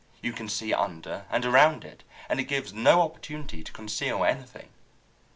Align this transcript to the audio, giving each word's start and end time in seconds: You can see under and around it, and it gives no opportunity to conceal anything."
You 0.19 0.33
can 0.33 0.49
see 0.49 0.73
under 0.73 1.25
and 1.29 1.45
around 1.45 1.85
it, 1.85 2.01
and 2.27 2.39
it 2.39 2.45
gives 2.45 2.73
no 2.73 3.03
opportunity 3.03 3.61
to 3.63 3.71
conceal 3.71 4.23
anything." 4.25 4.69